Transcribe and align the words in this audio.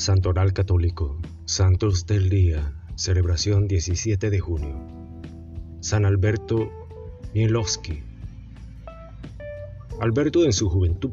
Santoral 0.00 0.54
Católico, 0.54 1.18
Santos 1.44 2.06
del 2.06 2.30
Día, 2.30 2.72
celebración 2.94 3.68
17 3.68 4.30
de 4.30 4.40
junio. 4.40 4.80
San 5.80 6.06
Alberto 6.06 6.70
Mielowski. 7.34 8.02
Alberto 10.00 10.46
en 10.46 10.54
su 10.54 10.70
juventud 10.70 11.10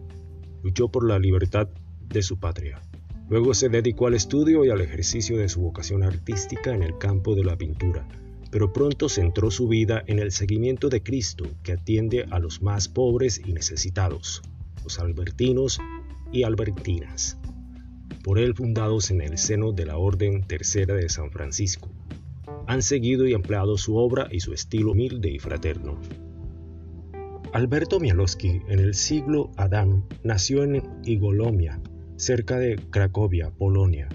luchó 0.63 0.87
por 0.87 1.05
la 1.05 1.19
libertad 1.19 1.67
de 2.07 2.21
su 2.21 2.39
patria. 2.39 2.81
Luego 3.27 3.53
se 3.53 3.67
dedicó 3.67 4.07
al 4.07 4.13
estudio 4.13 4.63
y 4.63 4.69
al 4.69 4.79
ejercicio 4.79 5.37
de 5.37 5.49
su 5.49 5.59
vocación 5.59 6.03
artística 6.03 6.73
en 6.73 6.81
el 6.81 6.97
campo 6.97 7.35
de 7.35 7.43
la 7.43 7.57
pintura, 7.57 8.07
pero 8.51 8.71
pronto 8.71 9.09
centró 9.09 9.51
su 9.51 9.67
vida 9.67 10.01
en 10.07 10.19
el 10.19 10.31
seguimiento 10.31 10.87
de 10.87 11.03
Cristo 11.03 11.43
que 11.61 11.73
atiende 11.73 12.25
a 12.31 12.39
los 12.39 12.61
más 12.61 12.87
pobres 12.87 13.41
y 13.45 13.51
necesitados, 13.51 14.43
los 14.85 14.97
albertinos 14.97 15.77
y 16.31 16.43
albertinas, 16.43 17.37
por 18.27 18.39
él 18.39 18.55
fundados 18.55 19.09
en 19.09 19.21
el 19.21 19.37
seno 19.37 19.71
de 19.71 19.85
la 19.85 19.97
Orden 19.97 20.45
Tercera 20.45 20.95
de 20.95 21.07
San 21.07 21.31
Francisco. 21.31 21.89
Han 22.67 22.81
seguido 22.81 23.25
y 23.25 23.33
ampliado 23.33 23.77
su 23.77 23.95
obra 23.95 24.27
y 24.29 24.41
su 24.41 24.53
estilo 24.53 24.91
humilde 24.91 25.31
y 25.31 25.39
fraterno. 25.39 25.97
Alberto 27.53 28.01
Mialowski, 28.01 28.59
en 28.67 28.79
el 28.79 28.95
siglo 28.95 29.51
Adán, 29.55 30.03
nació 30.25 30.65
en 30.65 30.83
Igolomia, 31.05 31.79
cerca 32.17 32.59
de 32.59 32.75
Cracovia, 32.89 33.49
Polonia, 33.49 34.09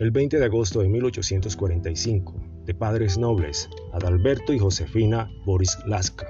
el 0.00 0.10
20 0.10 0.40
de 0.40 0.44
agosto 0.46 0.80
de 0.80 0.88
1845, 0.88 2.34
de 2.64 2.74
padres 2.74 3.18
nobles, 3.18 3.70
Adalberto 3.92 4.52
y 4.52 4.58
Josefina 4.58 5.30
Boris 5.46 5.78
Laska. 5.86 6.26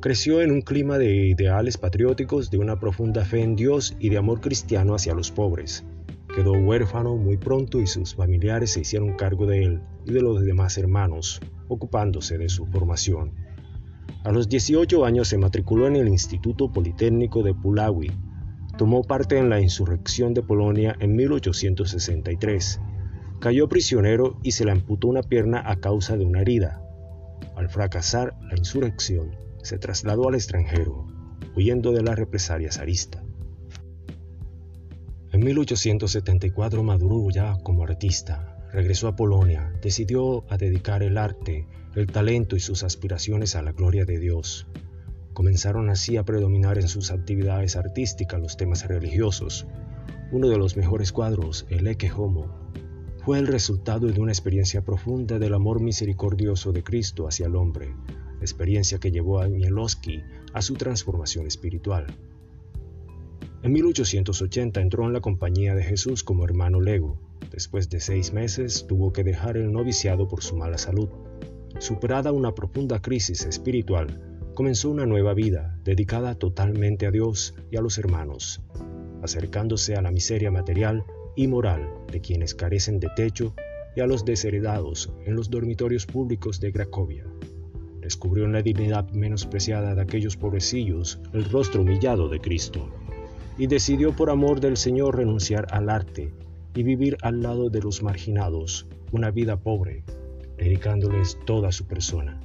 Creció 0.00 0.42
en 0.42 0.52
un 0.52 0.60
clima 0.60 0.96
de 0.96 1.26
ideales 1.26 1.76
patrióticos, 1.76 2.52
de 2.52 2.58
una 2.58 2.78
profunda 2.78 3.24
fe 3.24 3.42
en 3.42 3.56
Dios 3.56 3.96
y 3.98 4.10
de 4.10 4.18
amor 4.18 4.40
cristiano 4.40 4.94
hacia 4.94 5.12
los 5.12 5.32
pobres. 5.32 5.84
Quedó 6.32 6.52
huérfano 6.52 7.16
muy 7.16 7.36
pronto 7.36 7.80
y 7.80 7.88
sus 7.88 8.14
familiares 8.14 8.74
se 8.74 8.82
hicieron 8.82 9.16
cargo 9.16 9.46
de 9.46 9.64
él 9.64 9.82
y 10.06 10.12
de 10.12 10.22
los 10.22 10.44
demás 10.44 10.78
hermanos, 10.78 11.40
ocupándose 11.66 12.38
de 12.38 12.48
su 12.48 12.64
formación. 12.66 13.32
A 14.22 14.30
los 14.30 14.48
18 14.48 15.04
años 15.04 15.26
se 15.26 15.36
matriculó 15.36 15.88
en 15.88 15.96
el 15.96 16.06
Instituto 16.06 16.72
Politécnico 16.72 17.42
de 17.42 17.54
Pulawi. 17.54 18.12
Tomó 18.76 19.02
parte 19.02 19.36
en 19.36 19.50
la 19.50 19.60
insurrección 19.60 20.32
de 20.32 20.44
Polonia 20.44 20.94
en 21.00 21.16
1863. 21.16 22.80
Cayó 23.40 23.68
prisionero 23.68 24.38
y 24.44 24.52
se 24.52 24.64
le 24.64 24.70
amputó 24.70 25.08
una 25.08 25.24
pierna 25.24 25.60
a 25.66 25.74
causa 25.74 26.16
de 26.16 26.24
una 26.24 26.42
herida. 26.42 26.80
Al 27.56 27.68
fracasar 27.68 28.36
la 28.48 28.56
insurrección, 28.56 29.47
se 29.62 29.78
trasladó 29.78 30.28
al 30.28 30.34
extranjero, 30.34 31.06
huyendo 31.54 31.92
de 31.92 32.02
la 32.02 32.14
represalia 32.14 32.72
zarista. 32.72 33.22
En 35.30 35.44
1874 35.44 36.82
maduró 36.82 37.28
ya 37.30 37.58
como 37.62 37.84
artista. 37.84 38.56
Regresó 38.72 39.08
a 39.08 39.16
Polonia, 39.16 39.72
decidió 39.82 40.44
a 40.50 40.56
dedicar 40.56 41.02
el 41.02 41.18
arte, 41.18 41.66
el 41.94 42.06
talento 42.06 42.56
y 42.56 42.60
sus 42.60 42.82
aspiraciones 42.82 43.54
a 43.54 43.62
la 43.62 43.72
gloria 43.72 44.04
de 44.04 44.18
Dios. 44.18 44.66
Comenzaron 45.34 45.90
así 45.90 46.16
a 46.16 46.24
predominar 46.24 46.78
en 46.78 46.88
sus 46.88 47.10
actividades 47.10 47.76
artísticas 47.76 48.40
los 48.40 48.56
temas 48.56 48.86
religiosos. 48.86 49.66
Uno 50.32 50.48
de 50.48 50.58
los 50.58 50.76
mejores 50.76 51.12
cuadros, 51.12 51.66
el 51.68 51.86
Ecce 51.86 52.10
Homo, 52.10 52.70
fue 53.24 53.38
el 53.38 53.46
resultado 53.46 54.06
de 54.06 54.20
una 54.20 54.32
experiencia 54.32 54.82
profunda 54.82 55.38
del 55.38 55.54
amor 55.54 55.80
misericordioso 55.80 56.72
de 56.72 56.82
Cristo 56.82 57.28
hacia 57.28 57.46
el 57.46 57.56
hombre, 57.56 57.94
experiencia 58.40 58.98
que 58.98 59.10
llevó 59.10 59.40
a 59.40 59.48
Mielowski 59.48 60.22
a 60.52 60.62
su 60.62 60.74
transformación 60.74 61.46
espiritual. 61.46 62.06
En 63.62 63.72
1880 63.72 64.80
entró 64.80 65.04
en 65.06 65.12
la 65.12 65.20
Compañía 65.20 65.74
de 65.74 65.82
Jesús 65.82 66.22
como 66.22 66.44
hermano 66.44 66.80
lego. 66.80 67.18
Después 67.50 67.88
de 67.90 68.00
seis 68.00 68.32
meses 68.32 68.86
tuvo 68.86 69.12
que 69.12 69.24
dejar 69.24 69.56
el 69.56 69.72
noviciado 69.72 70.28
por 70.28 70.42
su 70.42 70.56
mala 70.56 70.78
salud. 70.78 71.08
Superada 71.78 72.32
una 72.32 72.54
profunda 72.54 73.00
crisis 73.02 73.44
espiritual, 73.44 74.20
comenzó 74.54 74.90
una 74.90 75.06
nueva 75.06 75.34
vida 75.34 75.78
dedicada 75.84 76.34
totalmente 76.36 77.06
a 77.06 77.10
Dios 77.10 77.54
y 77.70 77.76
a 77.76 77.80
los 77.80 77.98
hermanos, 77.98 78.62
acercándose 79.22 79.96
a 79.96 80.02
la 80.02 80.10
miseria 80.10 80.50
material 80.50 81.04
y 81.36 81.48
moral 81.48 81.88
de 82.10 82.20
quienes 82.20 82.54
carecen 82.54 83.00
de 83.00 83.08
techo 83.16 83.54
y 83.96 84.00
a 84.00 84.06
los 84.06 84.24
desheredados 84.24 85.12
en 85.26 85.34
los 85.34 85.50
dormitorios 85.50 86.06
públicos 86.06 86.60
de 86.60 86.72
Cracovia 86.72 87.24
descubrió 88.00 88.44
en 88.44 88.52
la 88.52 88.62
dignidad 88.62 89.10
menospreciada 89.10 89.94
de 89.94 90.02
aquellos 90.02 90.36
pobrecillos 90.36 91.20
el 91.32 91.44
rostro 91.44 91.82
humillado 91.82 92.28
de 92.28 92.40
Cristo, 92.40 92.88
y 93.58 93.66
decidió 93.66 94.14
por 94.14 94.30
amor 94.30 94.60
del 94.60 94.76
Señor 94.76 95.16
renunciar 95.16 95.66
al 95.70 95.90
arte 95.90 96.32
y 96.74 96.82
vivir 96.82 97.16
al 97.22 97.42
lado 97.42 97.70
de 97.70 97.80
los 97.80 98.02
marginados 98.02 98.86
una 99.10 99.30
vida 99.30 99.56
pobre, 99.56 100.04
dedicándoles 100.56 101.38
toda 101.44 101.72
su 101.72 101.86
persona. 101.86 102.40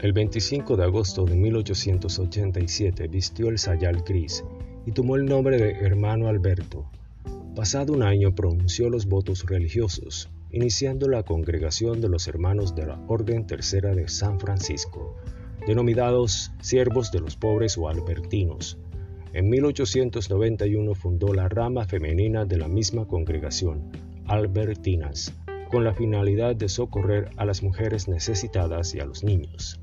El 0.00 0.12
25 0.12 0.76
de 0.76 0.84
agosto 0.84 1.24
de 1.26 1.36
1887 1.36 3.06
vistió 3.08 3.50
el 3.50 3.58
sayal 3.58 4.02
gris 4.02 4.42
y 4.86 4.92
tomó 4.92 5.16
el 5.16 5.26
nombre 5.26 5.58
de 5.58 5.72
hermano 5.72 6.28
Alberto. 6.28 6.86
Pasado 7.54 7.92
un 7.92 8.02
año 8.02 8.34
pronunció 8.34 8.88
los 8.88 9.06
votos 9.06 9.44
religiosos, 9.44 10.30
iniciando 10.52 11.08
la 11.08 11.22
congregación 11.22 12.00
de 12.00 12.08
los 12.08 12.26
hermanos 12.28 12.74
de 12.74 12.86
la 12.86 13.00
Orden 13.06 13.46
Tercera 13.46 13.94
de 13.94 14.08
San 14.08 14.40
Francisco, 14.40 15.16
denominados 15.66 16.52
siervos 16.60 17.12
de 17.12 17.20
los 17.20 17.36
pobres 17.36 17.78
o 17.78 17.88
albertinos. 17.88 18.78
En 19.32 19.48
1891 19.48 20.94
fundó 20.94 21.32
la 21.32 21.48
rama 21.48 21.84
femenina 21.84 22.44
de 22.44 22.56
la 22.56 22.68
misma 22.68 23.06
congregación, 23.06 23.92
Albertinas, 24.26 25.34
con 25.70 25.84
la 25.84 25.94
finalidad 25.94 26.56
de 26.56 26.68
socorrer 26.68 27.30
a 27.36 27.44
las 27.44 27.62
mujeres 27.62 28.08
necesitadas 28.08 28.94
y 28.94 29.00
a 29.00 29.04
los 29.04 29.22
niños. 29.22 29.80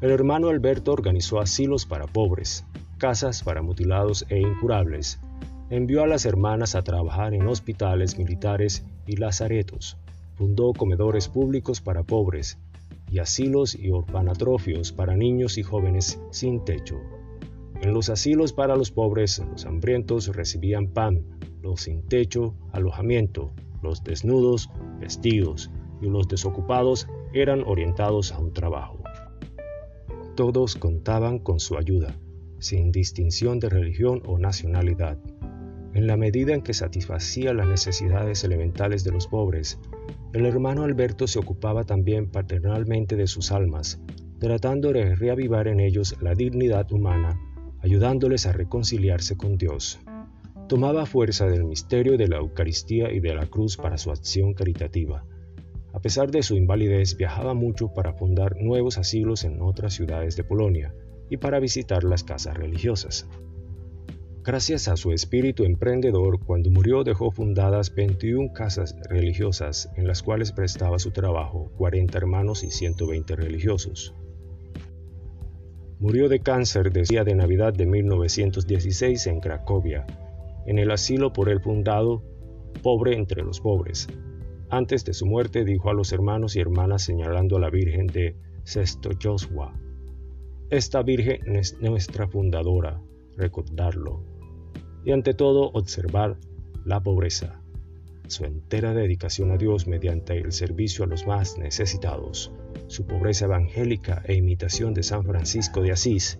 El 0.00 0.10
hermano 0.10 0.48
Alberto 0.48 0.92
organizó 0.92 1.40
asilos 1.40 1.86
para 1.86 2.06
pobres, 2.06 2.64
casas 2.98 3.42
para 3.42 3.62
mutilados 3.62 4.24
e 4.28 4.38
incurables, 4.38 5.18
envió 5.70 6.04
a 6.04 6.06
las 6.06 6.24
hermanas 6.24 6.76
a 6.76 6.82
trabajar 6.82 7.34
en 7.34 7.46
hospitales 7.48 8.16
militares 8.16 8.84
y 9.08 9.16
lazaretos, 9.16 9.96
fundó 10.34 10.72
comedores 10.72 11.28
públicos 11.28 11.80
para 11.80 12.04
pobres 12.04 12.58
y 13.10 13.18
asilos 13.18 13.74
y 13.74 13.90
orfanatrofios 13.90 14.92
para 14.92 15.16
niños 15.16 15.58
y 15.58 15.62
jóvenes 15.62 16.20
sin 16.30 16.64
techo. 16.64 17.00
En 17.80 17.92
los 17.92 18.10
asilos 18.10 18.52
para 18.52 18.76
los 18.76 18.90
pobres, 18.90 19.42
los 19.50 19.64
hambrientos 19.64 20.28
recibían 20.36 20.88
pan, 20.88 21.24
los 21.62 21.82
sin 21.82 22.02
techo, 22.02 22.54
alojamiento, 22.72 23.52
los 23.82 24.04
desnudos, 24.04 24.68
vestidos, 25.00 25.70
y 26.00 26.06
los 26.06 26.28
desocupados 26.28 27.08
eran 27.32 27.62
orientados 27.66 28.32
a 28.32 28.38
un 28.38 28.52
trabajo. 28.52 29.02
Todos 30.36 30.76
contaban 30.76 31.38
con 31.38 31.58
su 31.58 31.76
ayuda, 31.76 32.14
sin 32.58 32.92
distinción 32.92 33.58
de 33.58 33.68
religión 33.68 34.22
o 34.26 34.38
nacionalidad. 34.38 35.18
En 35.98 36.06
la 36.06 36.16
medida 36.16 36.54
en 36.54 36.62
que 36.62 36.74
satisfacía 36.74 37.52
las 37.52 37.66
necesidades 37.66 38.44
elementales 38.44 39.02
de 39.02 39.10
los 39.10 39.26
pobres, 39.26 39.80
el 40.32 40.46
hermano 40.46 40.84
Alberto 40.84 41.26
se 41.26 41.40
ocupaba 41.40 41.82
también 41.82 42.30
paternalmente 42.30 43.16
de 43.16 43.26
sus 43.26 43.50
almas, 43.50 44.00
tratando 44.38 44.92
de 44.92 45.16
reavivar 45.16 45.66
en 45.66 45.80
ellos 45.80 46.14
la 46.20 46.36
dignidad 46.36 46.92
humana, 46.92 47.40
ayudándoles 47.80 48.46
a 48.46 48.52
reconciliarse 48.52 49.36
con 49.36 49.58
Dios. 49.58 49.98
Tomaba 50.68 51.04
fuerza 51.04 51.48
del 51.48 51.64
misterio 51.64 52.16
de 52.16 52.28
la 52.28 52.36
Eucaristía 52.36 53.10
y 53.10 53.18
de 53.18 53.34
la 53.34 53.46
cruz 53.46 53.76
para 53.76 53.98
su 53.98 54.12
acción 54.12 54.54
caritativa. 54.54 55.24
A 55.92 55.98
pesar 55.98 56.30
de 56.30 56.44
su 56.44 56.54
invalidez, 56.54 57.16
viajaba 57.16 57.54
mucho 57.54 57.92
para 57.92 58.12
fundar 58.12 58.54
nuevos 58.60 58.98
asilos 58.98 59.42
en 59.42 59.60
otras 59.60 59.94
ciudades 59.94 60.36
de 60.36 60.44
Polonia 60.44 60.94
y 61.28 61.38
para 61.38 61.58
visitar 61.58 62.04
las 62.04 62.22
casas 62.22 62.56
religiosas. 62.56 63.26
Gracias 64.48 64.88
a 64.88 64.96
su 64.96 65.12
espíritu 65.12 65.64
emprendedor, 65.64 66.40
cuando 66.42 66.70
murió 66.70 67.04
dejó 67.04 67.30
fundadas 67.30 67.94
21 67.94 68.54
casas 68.54 68.96
religiosas 69.10 69.90
en 69.94 70.06
las 70.06 70.22
cuales 70.22 70.52
prestaba 70.52 70.98
su 70.98 71.10
trabajo 71.10 71.70
40 71.76 72.16
hermanos 72.16 72.64
y 72.64 72.70
120 72.70 73.36
religiosos. 73.36 74.14
Murió 76.00 76.30
de 76.30 76.40
cáncer 76.40 76.90
de 76.92 77.02
día 77.02 77.24
de 77.24 77.34
Navidad 77.34 77.74
de 77.74 77.84
1916 77.84 79.26
en 79.26 79.40
Cracovia, 79.40 80.06
en 80.64 80.78
el 80.78 80.92
asilo 80.92 81.30
por 81.34 81.50
él 81.50 81.60
fundado 81.60 82.22
Pobre 82.82 83.18
entre 83.18 83.42
los 83.42 83.60
pobres. 83.60 84.08
Antes 84.70 85.04
de 85.04 85.12
su 85.12 85.26
muerte 85.26 85.66
dijo 85.66 85.90
a 85.90 85.92
los 85.92 86.10
hermanos 86.10 86.56
y 86.56 86.60
hermanas 86.60 87.02
señalando 87.02 87.58
a 87.58 87.60
la 87.60 87.68
Virgen 87.68 88.06
de 88.06 88.34
Sesto 88.64 89.10
Joshua, 89.22 89.78
Esta 90.70 91.02
Virgen 91.02 91.54
es 91.54 91.78
nuestra 91.82 92.26
fundadora, 92.26 92.98
recordarlo 93.36 94.37
y 95.08 95.12
ante 95.12 95.32
todo 95.32 95.70
observar 95.72 96.36
la 96.84 97.02
pobreza, 97.02 97.62
su 98.26 98.44
entera 98.44 98.92
dedicación 98.92 99.50
a 99.52 99.56
Dios 99.56 99.86
mediante 99.86 100.36
el 100.36 100.52
servicio 100.52 101.02
a 101.02 101.06
los 101.06 101.26
más 101.26 101.56
necesitados, 101.56 102.52
su 102.88 103.06
pobreza 103.06 103.46
evangélica 103.46 104.22
e 104.26 104.34
imitación 104.34 104.92
de 104.92 105.02
San 105.02 105.24
Francisco 105.24 105.80
de 105.80 105.92
Asís, 105.92 106.38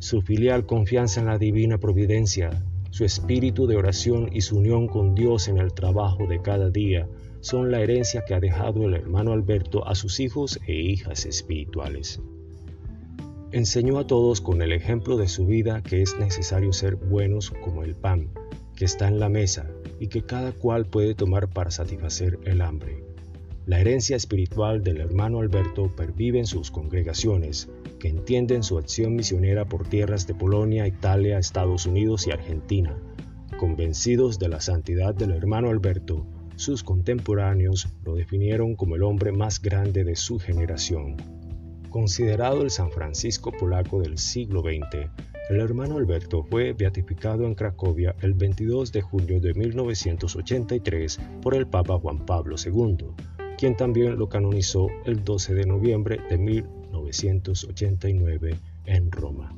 su 0.00 0.20
filial 0.20 0.66
confianza 0.66 1.20
en 1.20 1.26
la 1.26 1.38
divina 1.38 1.78
providencia 1.78 2.50
Su 2.90 3.04
espíritu 3.04 3.68
de 3.68 3.76
oración 3.76 4.30
y 4.32 4.40
su 4.40 4.58
unión 4.58 4.88
con 4.88 5.14
Dios 5.14 5.46
en 5.46 5.58
el 5.58 5.72
trabajo 5.72 6.26
de 6.26 6.42
cada 6.42 6.70
día 6.70 7.06
son 7.38 7.70
la 7.70 7.82
herencia 7.82 8.24
que 8.24 8.34
ha 8.34 8.40
dejado 8.40 8.88
el 8.88 8.94
hermano 8.94 9.32
Alberto 9.32 9.86
a 9.86 9.94
sus 9.94 10.18
hijos 10.18 10.58
e 10.66 10.74
hijas 10.74 11.24
espirituales. 11.24 12.20
Enseñó 13.50 13.98
a 13.98 14.06
todos 14.06 14.42
con 14.42 14.60
el 14.60 14.72
ejemplo 14.72 15.16
de 15.16 15.26
su 15.26 15.46
vida 15.46 15.82
que 15.82 16.02
es 16.02 16.18
necesario 16.18 16.74
ser 16.74 16.96
buenos 16.96 17.50
como 17.50 17.82
el 17.82 17.94
pan, 17.94 18.28
que 18.76 18.84
está 18.84 19.08
en 19.08 19.18
la 19.18 19.30
mesa 19.30 19.70
y 19.98 20.08
que 20.08 20.20
cada 20.20 20.52
cual 20.52 20.84
puede 20.84 21.14
tomar 21.14 21.48
para 21.48 21.70
satisfacer 21.70 22.38
el 22.44 22.60
hambre. 22.60 23.02
La 23.64 23.80
herencia 23.80 24.16
espiritual 24.16 24.84
del 24.84 24.98
hermano 24.98 25.40
Alberto 25.40 25.90
pervive 25.96 26.38
en 26.38 26.46
sus 26.46 26.70
congregaciones, 26.70 27.70
que 27.98 28.08
entienden 28.08 28.62
su 28.62 28.76
acción 28.76 29.16
misionera 29.16 29.64
por 29.64 29.88
tierras 29.88 30.26
de 30.26 30.34
Polonia, 30.34 30.86
Italia, 30.86 31.38
Estados 31.38 31.86
Unidos 31.86 32.26
y 32.26 32.32
Argentina. 32.32 32.98
Convencidos 33.58 34.38
de 34.38 34.48
la 34.48 34.60
santidad 34.60 35.14
del 35.14 35.30
hermano 35.30 35.70
Alberto, 35.70 36.26
sus 36.56 36.84
contemporáneos 36.84 37.88
lo 38.04 38.14
definieron 38.14 38.76
como 38.76 38.96
el 38.96 39.02
hombre 39.04 39.32
más 39.32 39.62
grande 39.62 40.04
de 40.04 40.16
su 40.16 40.38
generación. 40.38 41.37
Considerado 41.90 42.62
el 42.62 42.70
San 42.70 42.90
Francisco 42.90 43.50
polaco 43.50 44.00
del 44.00 44.18
siglo 44.18 44.60
XX, 44.60 45.08
el 45.48 45.60
hermano 45.60 45.96
Alberto 45.96 46.42
fue 46.42 46.74
beatificado 46.74 47.46
en 47.46 47.54
Cracovia 47.54 48.14
el 48.20 48.34
22 48.34 48.92
de 48.92 49.00
junio 49.00 49.40
de 49.40 49.54
1983 49.54 51.18
por 51.40 51.54
el 51.54 51.66
Papa 51.66 51.98
Juan 51.98 52.26
Pablo 52.26 52.56
II, 52.62 53.06
quien 53.56 53.74
también 53.74 54.18
lo 54.18 54.28
canonizó 54.28 54.88
el 55.06 55.24
12 55.24 55.54
de 55.54 55.64
noviembre 55.64 56.20
de 56.28 56.36
1989 56.36 58.58
en 58.84 59.10
Roma. 59.10 59.56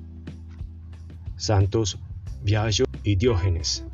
Santos 1.37 1.99
Biagio 2.43 2.85
y 3.03 3.17
Diógenes. 3.17 3.85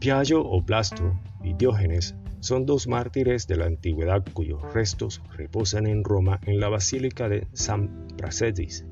Biagio 0.00 0.42
o 0.42 0.62
Blasto 0.62 1.20
y 1.44 1.52
Diógenes 1.52 2.14
son 2.46 2.64
dos 2.64 2.86
mártires 2.86 3.48
de 3.48 3.56
la 3.56 3.66
antigüedad 3.66 4.24
cuyos 4.32 4.62
restos 4.72 5.20
reposan 5.36 5.86
en 5.86 6.04
Roma 6.04 6.38
en 6.46 6.60
la 6.60 6.68
Basílica 6.68 7.28
de 7.28 7.48
San 7.52 8.06
Praxedis. 8.16 8.86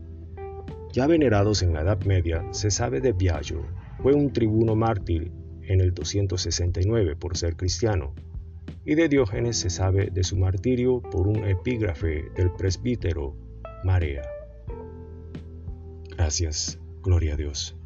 Ya 0.92 1.06
venerados 1.06 1.62
en 1.62 1.72
la 1.72 1.82
Edad 1.82 2.02
Media, 2.04 2.44
se 2.50 2.72
sabe 2.72 3.00
de 3.00 3.12
Biagio, 3.12 3.64
fue 4.02 4.12
un 4.12 4.32
tribuno 4.32 4.74
mártir 4.74 5.30
en 5.62 5.80
el 5.80 5.94
269 5.94 7.14
por 7.14 7.36
ser 7.36 7.56
cristiano, 7.56 8.12
y 8.84 8.96
de 8.96 9.08
Diógenes 9.08 9.56
se 9.56 9.70
sabe 9.70 10.10
de 10.10 10.24
su 10.24 10.36
martirio 10.36 11.00
por 11.00 11.28
un 11.28 11.44
epígrafe 11.44 12.24
del 12.36 12.50
presbítero 12.58 13.36
Marea. 13.84 14.22
Gracias, 16.16 16.80
gloria 17.02 17.34
a 17.34 17.36
Dios. 17.36 17.76